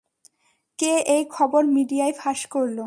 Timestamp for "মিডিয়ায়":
1.75-2.13